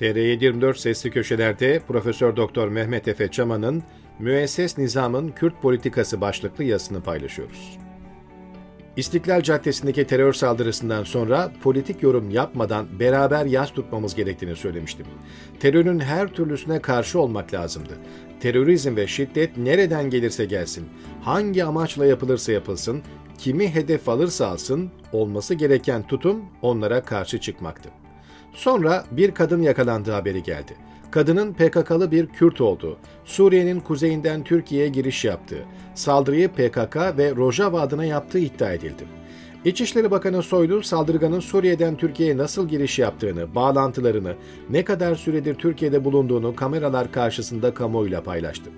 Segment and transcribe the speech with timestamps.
[0.00, 3.82] TR724 Sesli Köşeler'de Profesör Doktor Mehmet Efe Çaman'ın
[4.18, 7.78] Müesses Nizam'ın Kürt Politikası başlıklı yazısını paylaşıyoruz.
[8.96, 15.06] İstiklal Caddesi'ndeki terör saldırısından sonra politik yorum yapmadan beraber yas tutmamız gerektiğini söylemiştim.
[15.60, 17.98] Terörün her türlüsüne karşı olmak lazımdı.
[18.40, 20.88] Terörizm ve şiddet nereden gelirse gelsin,
[21.22, 23.02] hangi amaçla yapılırsa yapılsın,
[23.38, 28.03] kimi hedef alırsa alsın, olması gereken tutum onlara karşı çıkmaktı.
[28.54, 30.76] Sonra bir kadın yakalandığı haberi geldi.
[31.10, 35.64] Kadının PKK'lı bir Kürt olduğu, Suriye'nin kuzeyinden Türkiye'ye giriş yaptığı,
[35.94, 39.04] saldırıyı PKK ve Rojava adına yaptığı iddia edildi.
[39.64, 44.34] İçişleri Bakanı Soylu, saldırganın Suriye'den Türkiye'ye nasıl giriş yaptığını, bağlantılarını,
[44.70, 48.70] ne kadar süredir Türkiye'de bulunduğunu kameralar karşısında kamuoyuyla paylaştı.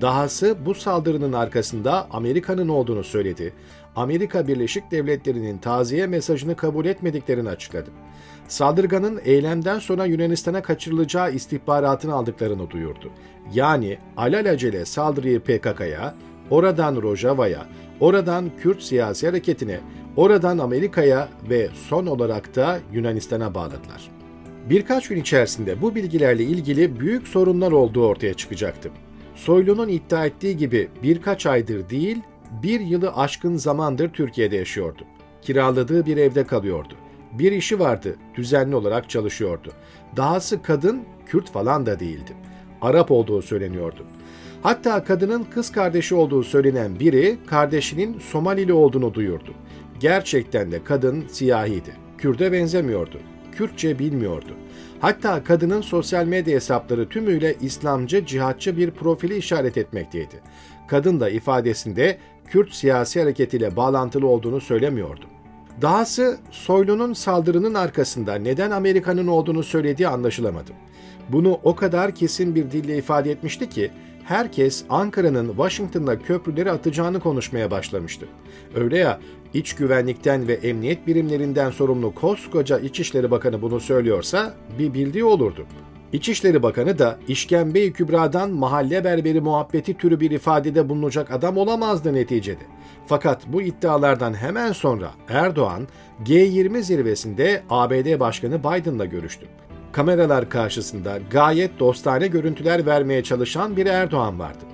[0.00, 3.52] Dahası bu saldırının arkasında Amerika'nın olduğunu söyledi.
[3.96, 7.90] Amerika Birleşik Devletleri'nin taziye mesajını kabul etmediklerini açıkladı.
[8.50, 13.10] Saldırganın eylemden sonra Yunanistan'a kaçırılacağı istihbaratını aldıklarını duyurdu.
[13.54, 16.14] Yani alelacele saldırıyı PKK'ya,
[16.50, 17.66] oradan Rojava'ya,
[18.00, 19.80] oradan Kürt siyasi hareketine,
[20.16, 24.10] oradan Amerika'ya ve son olarak da Yunanistan'a bağladılar.
[24.70, 28.90] Birkaç gün içerisinde bu bilgilerle ilgili büyük sorunlar olduğu ortaya çıkacaktı.
[29.34, 32.18] Soylu'nun iddia ettiği gibi birkaç aydır değil,
[32.62, 35.02] bir yılı aşkın zamandır Türkiye'de yaşıyordu.
[35.42, 36.94] Kiraladığı bir evde kalıyordu.
[37.32, 39.72] Bir işi vardı, düzenli olarak çalışıyordu.
[40.16, 42.32] Dahası kadın Kürt falan da değildi.
[42.82, 44.06] Arap olduğu söyleniyordu.
[44.62, 49.54] Hatta kadının kız kardeşi olduğu söylenen biri kardeşinin Somalili olduğunu duyurdu.
[50.00, 51.90] Gerçekten de kadın siyahiydi.
[52.18, 53.18] Kürt'e benzemiyordu.
[53.52, 54.56] Kürtçe bilmiyordu.
[55.00, 60.40] Hatta kadının sosyal medya hesapları tümüyle İslamcı, cihatçı bir profili işaret etmekteydi.
[60.88, 65.24] Kadın da ifadesinde Kürt siyasi hareketiyle bağlantılı olduğunu söylemiyordu.
[65.82, 70.72] Dahası Soylu'nun saldırının arkasında neden Amerika'nın olduğunu söylediği anlaşılamadı.
[71.28, 73.90] Bunu o kadar kesin bir dille ifade etmişti ki
[74.24, 78.26] herkes Ankara'nın Washington'da köprüleri atacağını konuşmaya başlamıştı.
[78.74, 79.20] Öyle ya
[79.54, 85.66] iç güvenlikten ve emniyet birimlerinden sorumlu koskoca İçişleri Bakanı bunu söylüyorsa bir bildiği olurdu.
[86.12, 92.64] İçişleri Bakanı da işkembe-i kübradan mahalle berberi muhabbeti türü bir ifadede bulunacak adam olamazdı neticede.
[93.06, 95.88] Fakat bu iddialardan hemen sonra Erdoğan
[96.24, 99.46] G20 zirvesinde ABD Başkanı Biden'la görüştü.
[99.92, 104.64] Kameralar karşısında gayet dostane görüntüler vermeye çalışan bir Erdoğan vardı.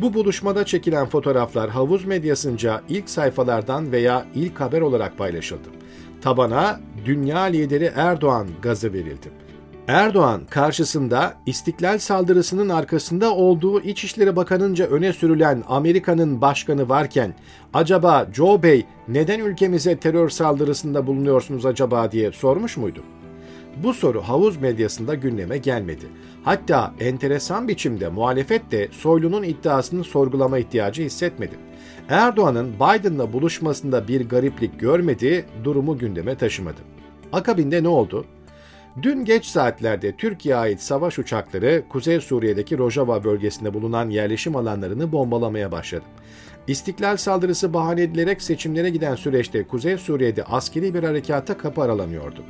[0.00, 5.68] Bu buluşmada çekilen fotoğraflar havuz medyasınca ilk sayfalardan veya ilk haber olarak paylaşıldı.
[6.22, 9.47] Tabana dünya lideri Erdoğan gazı verildi.
[9.88, 17.34] Erdoğan karşısında istiklal saldırısının arkasında olduğu İçişleri Bakanı'nca öne sürülen Amerika'nın başkanı varken
[17.74, 23.02] acaba Joe Bey neden ülkemize terör saldırısında bulunuyorsunuz acaba diye sormuş muydu?
[23.76, 26.06] Bu soru havuz medyasında gündeme gelmedi.
[26.44, 31.54] Hatta enteresan biçimde muhalefet de Soylu'nun iddiasını sorgulama ihtiyacı hissetmedi.
[32.08, 36.80] Erdoğan'ın Biden'la buluşmasında bir gariplik görmedi, durumu gündeme taşımadı.
[37.32, 38.24] Akabinde ne oldu?
[39.02, 45.72] Dün geç saatlerde Türkiye'ye ait savaş uçakları Kuzey Suriye'deki Rojava bölgesinde bulunan yerleşim alanlarını bombalamaya
[45.72, 46.04] başladı.
[46.68, 52.44] İstiklal saldırısı bahane edilerek seçimlere giden süreçte Kuzey Suriye'de askeri bir harekata kapı aralanıyordu.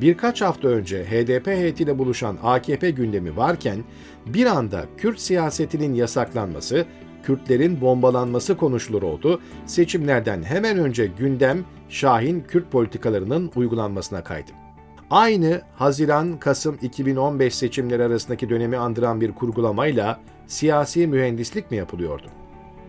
[0.00, 3.84] Birkaç hafta önce HDP heyetiyle buluşan AKP gündemi varken
[4.26, 6.86] bir anda Kürt siyasetinin yasaklanması,
[7.22, 9.40] Kürtlerin bombalanması konuşulur oldu.
[9.66, 14.61] Seçimlerden hemen önce gündem Şahin Kürt politikalarının uygulanmasına kaydı.
[15.12, 22.26] Aynı Haziran-Kasım 2015 seçimleri arasındaki dönemi andıran bir kurgulamayla siyasi mühendislik mi yapılıyordu?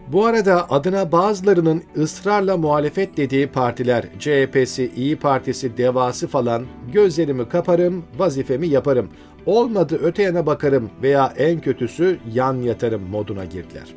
[0.07, 8.03] Bu arada adına bazılarının ısrarla muhalefet dediği partiler, CHP'si, İyi Partisi, Devası falan gözlerimi kaparım,
[8.17, 9.09] vazifemi yaparım,
[9.45, 13.95] olmadı öte yana bakarım veya en kötüsü yan yatarım moduna girdiler.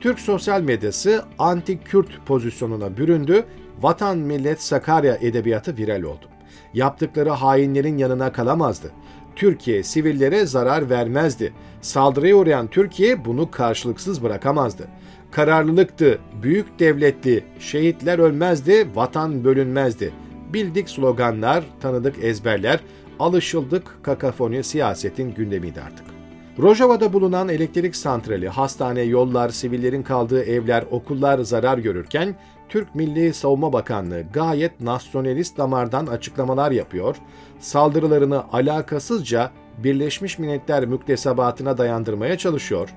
[0.00, 3.44] Türk sosyal medyası anti-Kürt pozisyonuna büründü,
[3.80, 6.35] vatan millet Sakarya edebiyatı viral oldu.
[6.74, 8.90] Yaptıkları hainlerin yanına kalamazdı.
[9.36, 11.52] Türkiye sivillere zarar vermezdi.
[11.80, 14.88] Saldırıya uğrayan Türkiye bunu karşılıksız bırakamazdı.
[15.30, 20.12] Kararlılıktı, büyük devletli, şehitler ölmezdi, vatan bölünmezdi.
[20.52, 22.80] Bildik sloganlar, tanıdık ezberler,
[23.18, 26.15] alışıldık kakafoni siyasetin gündemiydi artık.
[26.62, 32.34] Rojava'da bulunan elektrik santrali, hastane, yollar, sivillerin kaldığı evler, okullar zarar görürken
[32.68, 37.16] Türk Milli Savunma Bakanlığı gayet nasyonalist damardan açıklamalar yapıyor,
[37.60, 42.88] saldırılarını alakasızca Birleşmiş Milletler müktesebatına dayandırmaya çalışıyor,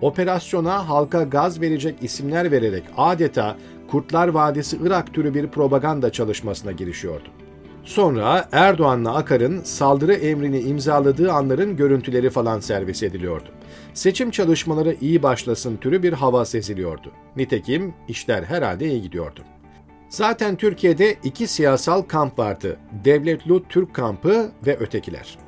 [0.00, 3.56] operasyona halka gaz verecek isimler vererek adeta
[3.90, 7.43] Kurtlar Vadisi Irak türü bir propaganda çalışmasına girişiyordu.
[7.84, 13.48] Sonra Erdoğan'la Akar'ın saldırı emrini imzaladığı anların görüntüleri falan servis ediliyordu.
[13.94, 17.12] Seçim çalışmaları iyi başlasın türü bir hava seziliyordu.
[17.36, 19.40] Nitekim işler herhalde iyi gidiyordu.
[20.08, 22.76] Zaten Türkiye'de iki siyasal kamp vardı.
[23.04, 25.38] Devletlu Türk kampı ve ötekiler.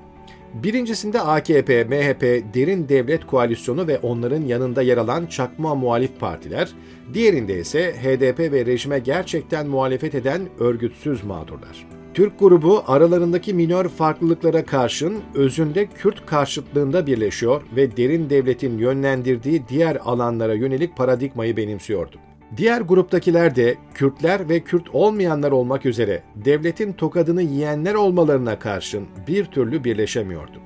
[0.54, 6.72] Birincisinde AKP, MHP, Derin Devlet Koalisyonu ve onların yanında yer alan çakma muhalif partiler,
[7.14, 11.86] diğerinde ise HDP ve rejime gerçekten muhalefet eden örgütsüz mağdurlar.
[12.16, 19.98] Türk grubu aralarındaki minör farklılıklara karşın özünde Kürt karşıtlığında birleşiyor ve derin devletin yönlendirdiği diğer
[20.04, 22.16] alanlara yönelik paradigmayı benimsiyordu.
[22.56, 29.44] Diğer gruptakiler de Kürtler ve Kürt olmayanlar olmak üzere devletin tokadını yiyenler olmalarına karşın bir
[29.44, 30.58] türlü birleşemiyordu.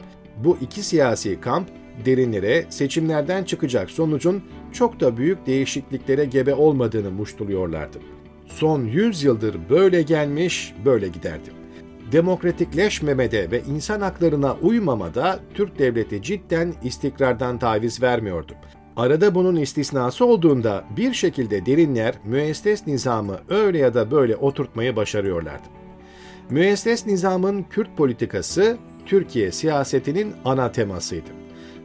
[0.44, 1.68] Bu iki siyasi kamp
[2.04, 4.42] derinlere seçimlerden çıkacak sonucun
[4.72, 7.98] çok da büyük değişikliklere gebe olmadığını muştuluyorlardı.
[8.50, 11.50] Son 100 yıldır böyle gelmiş, böyle giderdi.
[12.12, 18.52] Demokratikleşmemede ve insan haklarına uymamada Türk devleti cidden istikrardan taviz vermiyordu.
[18.96, 25.68] Arada bunun istisnası olduğunda bir şekilde derinler müesses nizamı öyle ya da böyle oturtmayı başarıyorlardı.
[26.50, 28.76] Müesses nizamın Kürt politikası
[29.06, 31.30] Türkiye siyasetinin ana temasıydı.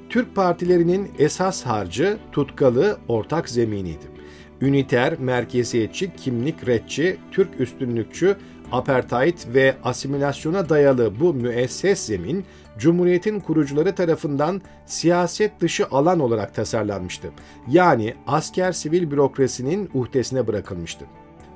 [0.09, 4.14] Türk partilerinin esas harcı tutkalı ortak zeminiydi.
[4.61, 8.37] Üniter, merkeziyetçi, kimlik retçi, Türk üstünlükçü,
[8.71, 12.45] apartheid ve asimilasyona dayalı bu müesses zemin,
[12.77, 17.27] Cumhuriyet'in kurucuları tarafından siyaset dışı alan olarak tasarlanmıştı.
[17.67, 21.05] Yani asker-sivil bürokrasinin uhdesine bırakılmıştı.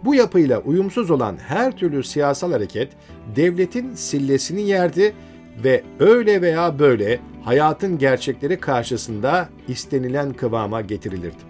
[0.06, 2.92] Bu yapıyla uyumsuz olan her türlü siyasal hareket
[3.36, 5.14] devletin sillesini yerdi
[5.64, 11.49] ve öyle veya böyle hayatın gerçekleri karşısında istenilen kıvama getirilirdi.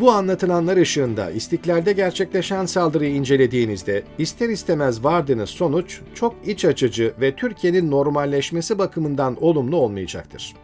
[0.00, 7.36] Bu anlatılanlar ışığında istiklalde gerçekleşen saldırıyı incelediğinizde ister istemez vardığınız sonuç çok iç açıcı ve
[7.36, 10.54] Türkiye'nin normalleşmesi bakımından olumlu olmayacaktır.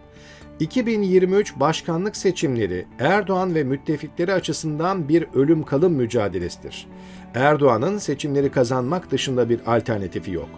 [0.60, 6.86] 2023 başkanlık seçimleri Erdoğan ve müttefikleri açısından bir ölüm kalım mücadelesidir.
[7.34, 10.50] Erdoğan'ın seçimleri kazanmak dışında bir alternatifi yok.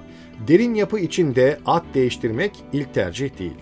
[0.48, 3.56] Derin yapı içinde at değiştirmek ilk tercih değil.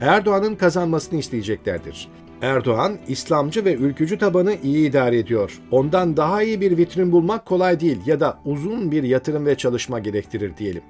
[0.00, 2.08] Erdoğan'ın kazanmasını isteyeceklerdir.
[2.42, 5.60] Erdoğan, İslamcı ve ülkücü tabanı iyi idare ediyor.
[5.70, 9.98] Ondan daha iyi bir vitrin bulmak kolay değil ya da uzun bir yatırım ve çalışma
[9.98, 10.82] gerektirir diyelim.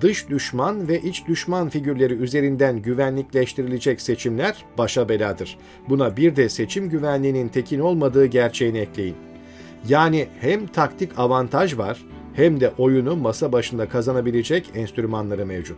[0.00, 5.58] Dış düşman ve iç düşman figürleri üzerinden güvenlikleştirilecek seçimler başa beladır.
[5.88, 9.16] Buna bir de seçim güvenliğinin tekin olmadığı gerçeğini ekleyin.
[9.88, 11.98] Yani hem taktik avantaj var
[12.38, 15.76] hem de oyunu masa başında kazanabilecek enstrümanları mevcut.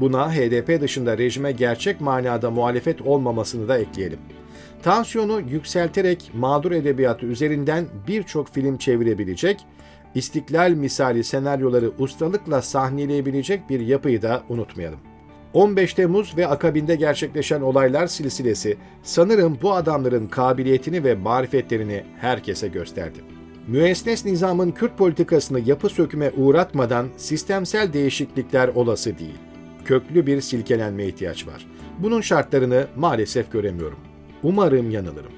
[0.00, 4.18] Buna HDP dışında rejime gerçek manada muhalefet olmamasını da ekleyelim.
[4.82, 9.60] Tansiyonu yükselterek mağdur edebiyatı üzerinden birçok film çevirebilecek,
[10.14, 15.00] istiklal misali senaryoları ustalıkla sahneleyebilecek bir yapıyı da unutmayalım.
[15.52, 23.37] 15 Temmuz ve akabinde gerçekleşen olaylar silsilesi sanırım bu adamların kabiliyetini ve marifetlerini herkese gösterdi.
[23.68, 29.38] Müesses nizamın Kürt politikasını yapı söküme uğratmadan sistemsel değişiklikler olası değil.
[29.84, 31.66] Köklü bir silkelenme ihtiyaç var.
[31.98, 33.98] Bunun şartlarını maalesef göremiyorum.
[34.42, 35.37] Umarım yanılırım.